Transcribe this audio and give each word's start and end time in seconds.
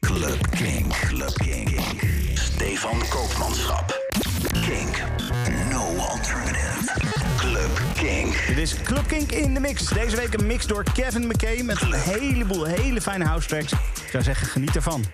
Club 0.00 0.50
Kink. 0.50 0.94
Club 1.08 1.34
Kink. 1.34 1.80
Stefan 2.34 2.98
Koopmanschap. 3.08 3.92
Kink. 4.52 5.02
No 5.70 5.96
alternative. 5.96 6.92
Club 7.36 7.70
Kink. 7.94 8.46
Dit 8.46 8.58
is 8.58 8.74
Club 8.82 9.06
Kink 9.06 9.32
in 9.32 9.54
de 9.54 9.60
mix. 9.60 9.86
Deze 9.86 10.16
week 10.16 10.34
een 10.34 10.46
mix 10.46 10.66
door 10.66 10.84
Kevin 10.94 11.26
McKay 11.26 11.62
met 11.62 11.80
een 11.80 11.92
heleboel 11.92 12.64
hele 12.64 13.00
fijne 13.00 13.24
house 13.24 13.48
tracks. 13.48 13.72
Ik 13.72 14.10
zou 14.10 14.22
zeggen, 14.22 14.46
geniet 14.46 14.76
ervan. 14.76 15.04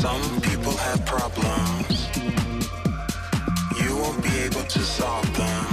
Some 0.00 0.40
people 0.40 0.72
have 0.72 1.04
problems. 1.04 2.08
You 3.82 3.96
won't 3.98 4.22
be 4.22 4.34
able 4.38 4.62
to 4.62 4.78
solve 4.78 5.30
them. 5.36 5.66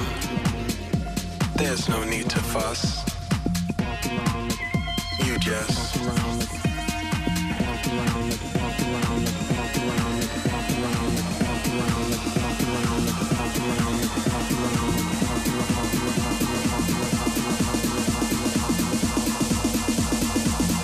There's 1.55 1.87
no 1.87 2.03
need 2.03 2.29
to 2.31 2.39
fuss. 2.39 3.05
You 5.25 5.39
just 5.39 5.95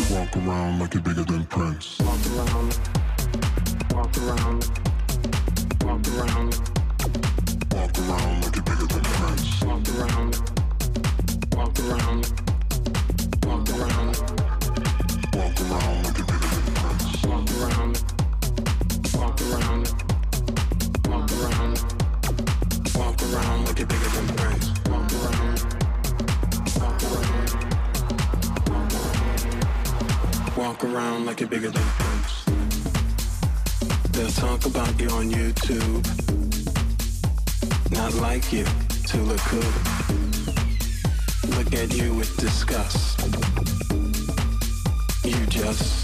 Walk 0.09 0.38
around 0.38 0.79
like 0.79 0.93
you're 0.93 1.03
bigger 1.03 1.23
than 1.25 1.45
Prince 1.47 2.92
walk 4.17 4.39
around, 4.39 4.70
walk 5.84 6.08
around, 6.08 6.72
walk 7.72 7.98
around. 8.00 8.43
like 8.43 8.58
a 8.58 8.62
on 35.13 35.29
YouTube. 35.29 36.03
Not 37.91 38.13
like 38.15 38.51
you, 38.51 38.65
Tula 39.05 39.38
Look 41.55 41.74
at 41.74 41.93
you 41.96 42.13
with 42.15 42.36
disgust. 42.38 43.22
You 45.24 45.46
just 45.48 46.02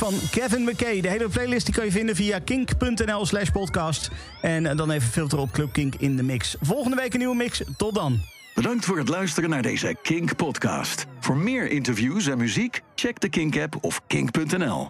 van 0.00 0.14
Kevin 0.30 0.62
McKay. 0.64 1.00
De 1.00 1.08
hele 1.08 1.28
playlist 1.28 1.64
die 1.66 1.74
kan 1.74 1.84
je 1.84 1.90
vinden 1.90 2.16
via 2.16 2.38
kink.nl 2.38 3.26
slash 3.26 3.48
podcast. 3.50 4.10
En 4.40 4.66
eh, 4.66 4.76
dan 4.76 4.90
even 4.90 5.08
filteren 5.08 5.44
op 5.44 5.52
Club 5.52 5.72
Kink 5.72 5.94
in 5.94 6.16
de 6.16 6.22
mix. 6.22 6.56
Volgende 6.60 6.96
week 6.96 7.12
een 7.12 7.18
nieuwe 7.18 7.36
mix. 7.36 7.62
Tot 7.76 7.94
dan. 7.94 8.20
Bedankt 8.54 8.84
voor 8.84 8.98
het 8.98 9.08
luisteren 9.08 9.50
naar 9.50 9.62
deze 9.62 9.96
Kink 10.02 10.36
podcast. 10.36 11.06
Voor 11.20 11.36
meer 11.36 11.70
interviews 11.70 12.26
en 12.26 12.38
muziek, 12.38 12.82
check 12.94 13.20
de 13.20 13.28
Kink 13.28 13.58
app 13.58 13.76
of 13.80 14.00
kink.nl. 14.06 14.88